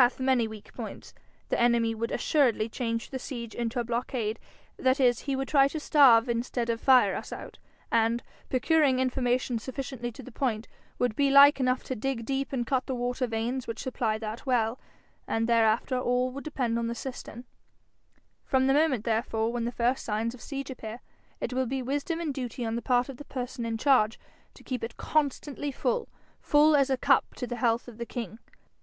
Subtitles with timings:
[0.00, 1.12] hath many weak points
[1.50, 4.38] the enemy would assuredly change the siege into a blockade;
[4.78, 7.58] that is, he would try to starve instead of fire us out;
[7.92, 10.66] and, procuring information sufficiently to the point,
[10.98, 14.46] would be like enough to dig deep and cut the water veins which supply that
[14.46, 14.80] well;
[15.28, 17.44] and thereafter all would depend on the cistern.
[18.46, 21.00] From the moment therefore when the first signs of siege appear,
[21.38, 24.18] it will be wisdom and duty on the part of the person in charge
[24.54, 26.08] to keep it constantly full
[26.40, 28.38] full as a cup to the health of the king.